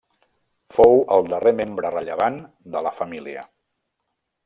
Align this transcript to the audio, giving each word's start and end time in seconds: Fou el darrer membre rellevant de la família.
Fou 0.77 0.97
el 1.17 1.27
darrer 1.33 1.53
membre 1.61 1.93
rellevant 1.99 2.43
de 2.77 2.85
la 2.89 2.97
família. 3.01 3.49